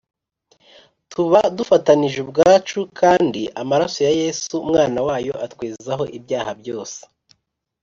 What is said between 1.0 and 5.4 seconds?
tuba dufatanije ubwacu, kandi amaraso ya Yesu Umwana wayo